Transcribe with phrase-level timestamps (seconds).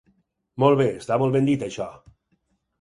[0.63, 0.87] Molt bé!
[1.03, 1.91] Està molt ben dit, això!